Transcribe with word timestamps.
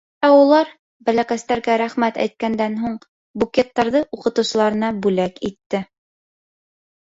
Ә 0.27 0.27
улар, 0.35 0.69
бәләкәстәргә 1.09 1.75
рәхмәт 1.81 2.17
әйткәндән 2.23 2.79
һуң, 2.85 2.97
букеттарҙы 3.45 4.03
уҡытыусыларына 4.19 4.93
бүләк 5.07 5.41
итте. 5.53 5.85